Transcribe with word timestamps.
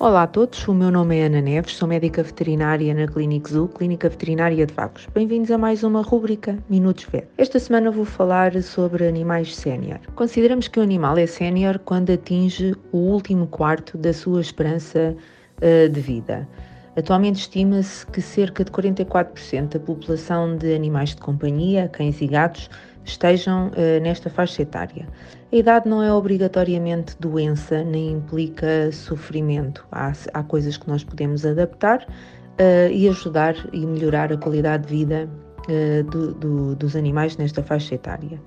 Olá 0.00 0.22
a 0.22 0.26
todos, 0.28 0.68
o 0.68 0.72
meu 0.72 0.92
nome 0.92 1.18
é 1.18 1.26
Ana 1.26 1.40
Neves, 1.40 1.74
sou 1.74 1.88
médica 1.88 2.22
veterinária 2.22 2.94
na 2.94 3.08
Clínica 3.08 3.50
Zoo, 3.50 3.66
Clínica 3.66 4.08
Veterinária 4.08 4.64
de 4.64 4.72
Vagos. 4.72 5.08
Bem-vindos 5.12 5.50
a 5.50 5.58
mais 5.58 5.82
uma 5.82 6.02
rúbrica 6.02 6.56
Minutos 6.70 7.02
Vet. 7.10 7.26
Esta 7.36 7.58
semana 7.58 7.90
vou 7.90 8.04
falar 8.04 8.62
sobre 8.62 9.08
animais 9.08 9.56
sénior. 9.56 9.98
Consideramos 10.14 10.68
que 10.68 10.78
o 10.78 10.84
animal 10.84 11.18
é 11.18 11.26
sénior 11.26 11.80
quando 11.80 12.12
atinge 12.12 12.76
o 12.92 12.98
último 12.98 13.48
quarto 13.48 13.98
da 13.98 14.12
sua 14.12 14.40
esperança 14.40 15.16
uh, 15.56 15.88
de 15.88 16.00
vida. 16.00 16.48
Atualmente 16.96 17.40
estima-se 17.40 18.06
que 18.06 18.22
cerca 18.22 18.64
de 18.64 18.70
44% 18.70 19.68
da 19.68 19.80
população 19.80 20.56
de 20.56 20.74
animais 20.74 21.10
de 21.10 21.16
companhia, 21.16 21.88
cães 21.88 22.20
e 22.20 22.28
gatos, 22.28 22.70
estejam 23.04 23.68
uh, 23.68 24.00
nesta 24.02 24.28
faixa 24.30 24.62
etária. 24.62 25.06
A 25.52 25.56
idade 25.56 25.88
não 25.88 26.02
é 26.02 26.12
obrigatoriamente 26.12 27.16
doença, 27.18 27.82
nem 27.82 28.12
implica 28.12 28.90
sofrimento. 28.92 29.86
Há, 29.90 30.12
há 30.34 30.42
coisas 30.42 30.76
que 30.76 30.88
nós 30.88 31.02
podemos 31.02 31.44
adaptar 31.46 32.02
uh, 32.02 32.92
e 32.92 33.08
ajudar 33.08 33.54
e 33.72 33.86
melhorar 33.86 34.32
a 34.32 34.36
qualidade 34.36 34.86
de 34.86 34.96
vida 34.96 35.28
uh, 35.68 36.04
do, 36.10 36.34
do, 36.34 36.76
dos 36.76 36.94
animais 36.96 37.36
nesta 37.36 37.62
faixa 37.62 37.94
etária. 37.94 38.40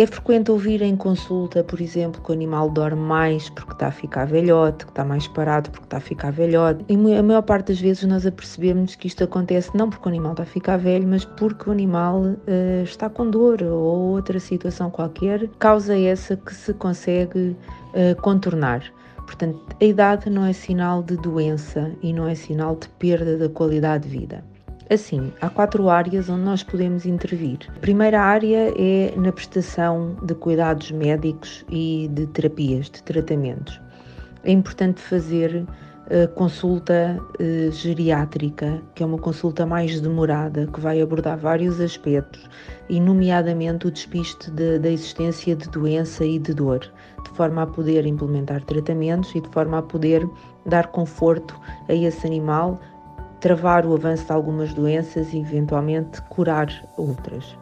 É 0.00 0.06
frequente 0.06 0.48
ouvir 0.52 0.80
em 0.80 0.94
consulta, 0.94 1.64
por 1.64 1.80
exemplo, 1.80 2.22
que 2.22 2.30
o 2.30 2.32
animal 2.32 2.70
dorme 2.70 3.02
mais 3.02 3.50
porque 3.50 3.72
está 3.72 3.88
a 3.88 3.90
ficar 3.90 4.26
velhote, 4.26 4.84
que 4.84 4.92
está 4.92 5.04
mais 5.04 5.26
parado 5.26 5.70
porque 5.72 5.86
está 5.86 5.96
a 5.96 6.00
ficar 6.00 6.30
velhote. 6.30 6.84
E 6.88 6.94
a 7.16 7.20
maior 7.20 7.42
parte 7.42 7.72
das 7.72 7.80
vezes 7.80 8.04
nós 8.04 8.24
apercebemos 8.24 8.94
que 8.94 9.08
isto 9.08 9.24
acontece 9.24 9.76
não 9.76 9.90
porque 9.90 10.06
o 10.06 10.08
animal 10.08 10.34
está 10.34 10.44
a 10.44 10.46
ficar 10.46 10.76
velho, 10.76 11.08
mas 11.08 11.24
porque 11.24 11.68
o 11.68 11.72
animal 11.72 12.22
uh, 12.22 12.84
está 12.84 13.10
com 13.10 13.28
dor 13.28 13.60
ou 13.60 14.12
outra 14.12 14.38
situação 14.38 14.88
qualquer, 14.88 15.48
causa 15.58 15.98
essa 15.98 16.36
que 16.36 16.54
se 16.54 16.72
consegue 16.74 17.56
uh, 17.88 18.22
contornar. 18.22 18.84
Portanto, 19.26 19.60
a 19.80 19.84
idade 19.84 20.30
não 20.30 20.44
é 20.44 20.52
sinal 20.52 21.02
de 21.02 21.16
doença 21.16 21.90
e 22.00 22.12
não 22.12 22.28
é 22.28 22.36
sinal 22.36 22.76
de 22.76 22.88
perda 23.00 23.36
da 23.36 23.48
qualidade 23.48 24.08
de 24.08 24.16
vida. 24.16 24.44
Assim, 24.90 25.30
há 25.42 25.50
quatro 25.50 25.90
áreas 25.90 26.30
onde 26.30 26.44
nós 26.44 26.62
podemos 26.62 27.04
intervir. 27.04 27.58
A 27.76 27.78
primeira 27.80 28.22
área 28.22 28.72
é 28.74 29.12
na 29.16 29.30
prestação 29.30 30.16
de 30.22 30.34
cuidados 30.34 30.90
médicos 30.90 31.62
e 31.70 32.08
de 32.10 32.26
terapias, 32.28 32.86
de 32.86 33.02
tratamentos. 33.02 33.78
É 34.44 34.50
importante 34.50 35.02
fazer 35.02 35.56
uh, 35.56 36.28
consulta 36.34 37.20
uh, 37.20 37.70
geriátrica, 37.70 38.80
que 38.94 39.02
é 39.02 39.06
uma 39.06 39.18
consulta 39.18 39.66
mais 39.66 40.00
demorada, 40.00 40.66
que 40.66 40.80
vai 40.80 41.02
abordar 41.02 41.36
vários 41.36 41.78
aspectos, 41.82 42.48
e 42.88 42.98
nomeadamente 42.98 43.86
o 43.86 43.90
despiste 43.90 44.50
de, 44.52 44.78
da 44.78 44.88
existência 44.88 45.54
de 45.54 45.68
doença 45.68 46.24
e 46.24 46.38
de 46.38 46.54
dor, 46.54 46.80
de 46.80 47.30
forma 47.36 47.62
a 47.62 47.66
poder 47.66 48.06
implementar 48.06 48.64
tratamentos 48.64 49.34
e 49.34 49.40
de 49.42 49.48
forma 49.50 49.80
a 49.80 49.82
poder 49.82 50.26
dar 50.64 50.86
conforto 50.86 51.54
a 51.90 51.94
esse 51.94 52.26
animal 52.26 52.80
travar 53.40 53.86
o 53.86 53.94
avanço 53.94 54.26
de 54.26 54.32
algumas 54.32 54.74
doenças 54.74 55.32
e 55.32 55.38
eventualmente 55.38 56.20
curar 56.22 56.68
outras. 56.96 57.56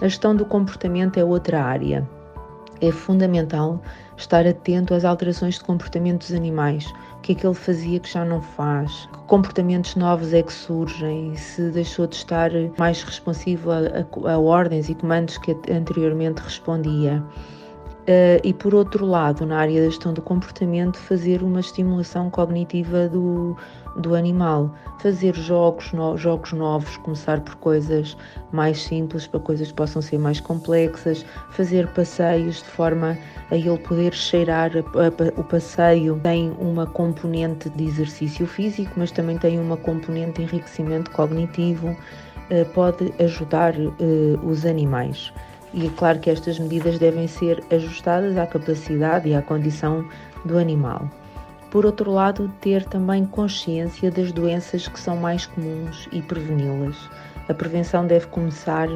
A 0.00 0.08
gestão 0.08 0.34
do 0.36 0.44
comportamento 0.44 1.18
é 1.18 1.24
outra 1.24 1.62
área. 1.62 2.06
É 2.80 2.92
fundamental 2.92 3.80
estar 4.16 4.46
atento 4.46 4.92
às 4.92 5.04
alterações 5.04 5.54
de 5.54 5.64
comportamento 5.64 6.20
dos 6.20 6.32
animais, 6.32 6.92
o 7.16 7.20
que 7.20 7.32
é 7.32 7.34
que 7.34 7.46
ele 7.46 7.54
fazia 7.54 7.98
que 7.98 8.10
já 8.10 8.24
não 8.24 8.42
faz, 8.42 9.08
que 9.12 9.18
comportamentos 9.20 9.96
novos 9.96 10.32
é 10.34 10.42
que 10.42 10.52
surgem, 10.52 11.34
se 11.36 11.70
deixou 11.70 12.06
de 12.06 12.16
estar 12.16 12.50
mais 12.78 13.02
responsivo 13.02 13.70
a, 13.70 13.78
a, 13.78 14.32
a 14.32 14.38
ordens 14.38 14.88
e 14.88 14.94
comandos 14.94 15.38
que 15.38 15.56
anteriormente 15.70 16.40
respondia. 16.40 17.22
Uh, 18.06 18.38
e 18.44 18.54
por 18.54 18.72
outro 18.72 19.04
lado, 19.04 19.44
na 19.44 19.58
área 19.58 19.80
da 19.80 19.88
gestão 19.88 20.14
do 20.14 20.22
comportamento, 20.22 20.96
fazer 20.96 21.42
uma 21.42 21.58
estimulação 21.58 22.30
cognitiva 22.30 23.08
do, 23.08 23.56
do 23.96 24.14
animal, 24.14 24.72
fazer 25.00 25.34
jogos, 25.34 25.92
no, 25.92 26.16
jogos 26.16 26.52
novos, 26.52 26.96
começar 26.98 27.40
por 27.40 27.56
coisas 27.56 28.16
mais 28.52 28.80
simples 28.80 29.26
para 29.26 29.40
coisas 29.40 29.68
que 29.68 29.74
possam 29.74 30.00
ser 30.00 30.18
mais 30.18 30.38
complexas, 30.38 31.26
fazer 31.50 31.88
passeios 31.94 32.58
de 32.58 32.68
forma 32.68 33.18
a 33.50 33.56
ele 33.56 33.76
poder 33.78 34.14
cheirar 34.14 34.70
a, 34.76 34.78
a, 34.78 35.40
o 35.40 35.42
passeio. 35.42 36.20
Tem 36.22 36.54
uma 36.60 36.86
componente 36.86 37.68
de 37.70 37.86
exercício 37.86 38.46
físico, 38.46 38.92
mas 38.96 39.10
também 39.10 39.36
tem 39.36 39.58
uma 39.58 39.76
componente 39.76 40.34
de 40.34 40.42
enriquecimento 40.42 41.10
cognitivo, 41.10 41.88
uh, 41.88 42.64
pode 42.72 43.12
ajudar 43.18 43.74
uh, 43.76 44.46
os 44.46 44.64
animais. 44.64 45.32
E 45.76 45.88
é 45.88 45.90
claro 45.90 46.18
que 46.18 46.30
estas 46.30 46.58
medidas 46.58 46.98
devem 46.98 47.28
ser 47.28 47.62
ajustadas 47.70 48.38
à 48.38 48.46
capacidade 48.46 49.28
e 49.28 49.34
à 49.34 49.42
condição 49.42 50.08
do 50.46 50.56
animal. 50.56 51.06
Por 51.70 51.84
outro 51.84 52.10
lado, 52.10 52.50
ter 52.62 52.82
também 52.86 53.26
consciência 53.26 54.10
das 54.10 54.32
doenças 54.32 54.88
que 54.88 54.98
são 54.98 55.18
mais 55.18 55.44
comuns 55.44 56.08
e 56.12 56.22
preveni-las. 56.22 56.96
A 57.50 57.52
prevenção 57.52 58.06
deve 58.06 58.26
começar 58.28 58.88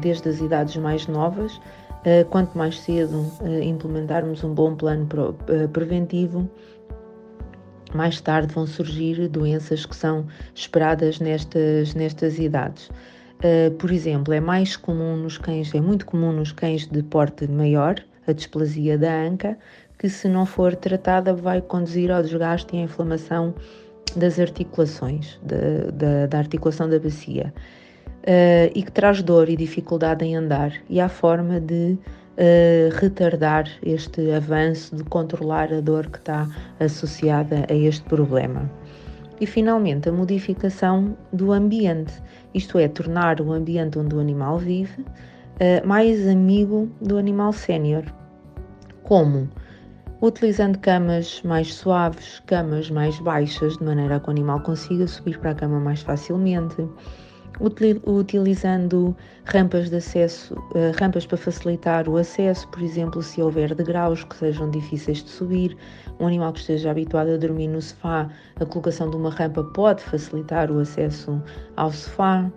desde 0.00 0.28
as 0.28 0.38
idades 0.38 0.76
mais 0.76 1.08
novas. 1.08 1.60
Eh, 2.04 2.22
quanto 2.22 2.56
mais 2.56 2.78
cedo 2.78 3.26
eh, 3.42 3.64
implementarmos 3.64 4.44
um 4.44 4.54
bom 4.54 4.76
plano 4.76 5.08
eh, 5.48 5.66
preventivo, 5.66 6.48
mais 7.92 8.20
tarde 8.20 8.54
vão 8.54 8.68
surgir 8.68 9.28
doenças 9.28 9.84
que 9.84 9.96
são 9.96 10.28
esperadas 10.54 11.18
nestas, 11.18 11.92
nestas 11.94 12.38
idades. 12.38 12.88
Uh, 13.42 13.70
por 13.76 13.90
exemplo, 13.90 14.34
é 14.34 14.40
mais 14.40 14.76
comum 14.76 15.16
nos 15.16 15.38
cães, 15.38 15.74
é 15.74 15.80
muito 15.80 16.04
comum 16.04 16.30
nos 16.30 16.52
cães 16.52 16.86
de 16.86 17.02
porte 17.02 17.48
maior, 17.48 17.96
a 18.26 18.32
displasia 18.32 18.98
da 18.98 19.10
anca, 19.10 19.56
que 19.98 20.08
se 20.10 20.28
não 20.28 20.44
for 20.44 20.76
tratada 20.76 21.34
vai 21.34 21.60
conduzir 21.60 22.10
ao 22.10 22.22
desgaste 22.22 22.76
e 22.76 22.78
à 22.78 22.82
inflamação 22.82 23.54
das 24.16 24.38
articulações, 24.38 25.38
da 26.28 26.38
articulação 26.38 26.88
da 26.88 26.98
bacia, 26.98 27.52
uh, 28.20 28.72
e 28.74 28.82
que 28.82 28.92
traz 28.92 29.22
dor 29.22 29.48
e 29.48 29.56
dificuldade 29.56 30.24
em 30.24 30.36
andar. 30.36 30.72
E 30.88 31.00
há 31.00 31.08
forma 31.08 31.60
de 31.60 31.96
uh, 31.96 32.94
retardar 32.94 33.70
este 33.82 34.30
avanço, 34.32 34.96
de 34.96 35.04
controlar 35.04 35.72
a 35.72 35.80
dor 35.80 36.08
que 36.08 36.18
está 36.18 36.48
associada 36.78 37.66
a 37.68 37.74
este 37.74 38.02
problema. 38.02 38.70
E 39.40 39.46
finalmente, 39.46 40.08
a 40.08 40.12
modificação 40.12 41.16
do 41.32 41.50
ambiente, 41.50 42.12
isto 42.52 42.78
é, 42.78 42.86
tornar 42.88 43.40
o 43.40 43.52
ambiente 43.52 43.98
onde 43.98 44.14
o 44.14 44.20
animal 44.20 44.58
vive 44.58 45.00
uh, 45.00 45.86
mais 45.86 46.28
amigo 46.28 46.90
do 47.00 47.16
animal 47.16 47.52
sénior. 47.52 48.04
Como? 49.02 49.48
Utilizando 50.20 50.78
camas 50.78 51.40
mais 51.42 51.72
suaves, 51.72 52.42
camas 52.46 52.90
mais 52.90 53.18
baixas, 53.20 53.78
de 53.78 53.84
maneira 53.84 54.20
que 54.20 54.28
o 54.28 54.30
animal 54.30 54.60
consiga 54.60 55.06
subir 55.06 55.38
para 55.38 55.52
a 55.52 55.54
cama 55.54 55.80
mais 55.80 56.02
facilmente 56.02 56.86
utilizando 58.06 59.16
rampas 59.44 59.90
de 59.90 59.96
acesso, 59.96 60.56
eh, 60.74 60.92
rampas 60.98 61.26
para 61.26 61.36
facilitar 61.36 62.08
o 62.08 62.16
acesso, 62.16 62.68
por 62.68 62.82
exemplo, 62.82 63.22
se 63.22 63.42
houver 63.42 63.74
degraus 63.74 64.24
que 64.24 64.36
sejam 64.36 64.70
difíceis 64.70 65.22
de 65.22 65.30
subir, 65.30 65.76
um 66.18 66.26
animal 66.26 66.52
que 66.52 66.60
esteja 66.60 66.90
habituado 66.90 67.30
a 67.30 67.36
dormir 67.36 67.68
no 67.68 67.82
sofá, 67.82 68.28
a 68.56 68.64
colocação 68.64 69.10
de 69.10 69.16
uma 69.16 69.30
rampa 69.30 69.64
pode 69.64 70.02
facilitar 70.02 70.70
o 70.70 70.78
acesso 70.78 71.42
ao 71.76 71.92
sofá. 71.92 72.50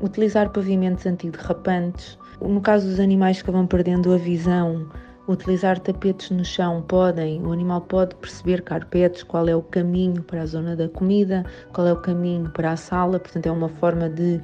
Utilizar 0.00 0.50
pavimentos 0.50 1.06
antiderrapantes. 1.06 2.16
No 2.40 2.60
caso 2.60 2.86
dos 2.86 3.00
animais 3.00 3.42
que 3.42 3.50
vão 3.50 3.66
perdendo 3.66 4.12
a 4.12 4.16
visão, 4.16 4.86
utilizar 5.28 5.78
tapetes 5.78 6.30
no 6.30 6.44
chão 6.44 6.82
podem, 6.82 7.42
o 7.42 7.52
animal 7.52 7.82
pode 7.82 8.14
perceber 8.16 8.62
carpetes, 8.62 9.22
qual 9.22 9.46
é 9.46 9.54
o 9.54 9.62
caminho 9.62 10.22
para 10.22 10.42
a 10.42 10.46
zona 10.46 10.74
da 10.74 10.88
comida, 10.88 11.44
qual 11.72 11.86
é 11.86 11.92
o 11.92 12.00
caminho 12.00 12.50
para 12.50 12.72
a 12.72 12.76
sala, 12.76 13.20
portanto 13.20 13.46
é 13.46 13.52
uma 13.52 13.68
forma 13.68 14.08
de 14.08 14.40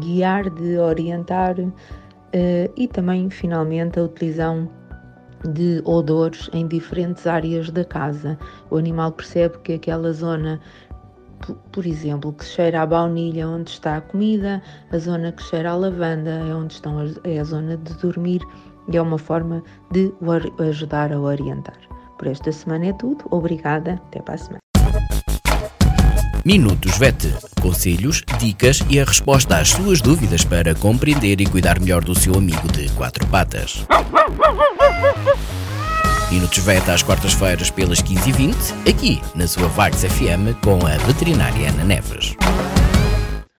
guiar, 0.00 0.48
de 0.48 0.78
orientar 0.78 1.58
uh, 1.60 1.72
e 2.76 2.88
também 2.88 3.28
finalmente 3.28 3.98
a 3.98 4.04
utilização 4.04 4.68
de 5.52 5.82
odores 5.84 6.48
em 6.54 6.66
diferentes 6.66 7.26
áreas 7.26 7.70
da 7.70 7.84
casa. 7.84 8.38
O 8.70 8.78
animal 8.78 9.12
percebe 9.12 9.58
que 9.58 9.74
aquela 9.74 10.10
zona 10.12 10.58
por 11.72 11.84
exemplo, 11.84 12.32
que 12.32 12.44
cheira 12.44 12.80
a 12.80 12.86
baunilha 12.86 13.46
onde 13.46 13.68
está 13.68 13.98
a 13.98 14.00
comida, 14.00 14.62
a 14.90 14.96
zona 14.96 15.30
que 15.30 15.42
cheira 15.42 15.72
a 15.72 15.76
lavanda 15.76 16.30
é 16.30 16.54
onde 16.54 16.72
estão 16.72 16.96
é 17.22 17.38
a 17.38 17.44
zona 17.44 17.76
de 17.76 17.92
dormir 17.98 18.40
e 18.88 18.96
é 18.96 19.02
uma 19.02 19.18
forma 19.18 19.62
de 19.90 20.12
o 20.20 20.62
ajudar 20.62 21.12
a 21.12 21.20
orientar. 21.20 21.78
Por 22.18 22.28
esta 22.28 22.52
semana 22.52 22.86
é 22.86 22.92
tudo. 22.92 23.24
Obrigada. 23.30 24.00
Até 24.06 24.20
para 24.20 24.34
a 24.34 24.38
semana. 24.38 24.58
Minutos 26.44 26.98
VET. 26.98 27.34
Conselhos, 27.62 28.22
dicas 28.38 28.84
e 28.90 29.00
a 29.00 29.04
resposta 29.04 29.56
às 29.56 29.70
suas 29.70 30.02
dúvidas 30.02 30.44
para 30.44 30.74
compreender 30.74 31.40
e 31.40 31.46
cuidar 31.46 31.80
melhor 31.80 32.04
do 32.04 32.14
seu 32.14 32.34
amigo 32.34 32.70
de 32.70 32.90
quatro 32.90 33.26
patas. 33.26 33.86
Minutos 36.30 36.58
VET 36.58 36.90
às 36.90 37.02
quartas-feiras 37.02 37.70
pelas 37.70 38.02
15h20, 38.02 38.54
aqui 38.90 39.22
na 39.34 39.46
sua 39.46 39.68
Vagos 39.68 40.02
FM 40.04 40.60
com 40.62 40.86
a 40.86 40.98
veterinária 41.06 41.70
Ana 41.70 41.84
Neves. 41.84 42.36